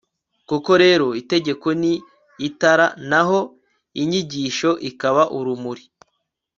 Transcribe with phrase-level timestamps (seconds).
[0.49, 1.93] koko rero, itegeko ni
[2.47, 3.39] itara, naho
[4.01, 5.83] inyigisho ikaba urumuri